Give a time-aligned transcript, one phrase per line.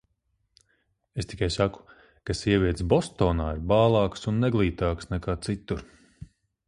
[1.23, 1.83] Es tikai saku,
[2.29, 5.85] ka sievietes Bostonā ir bālākas un neglītākas nekā citur.